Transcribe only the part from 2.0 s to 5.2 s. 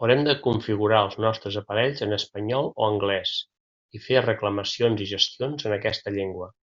en espanyol o anglès, i fer reclamacions i